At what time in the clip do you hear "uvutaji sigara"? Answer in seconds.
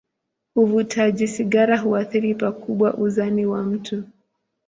0.55-1.77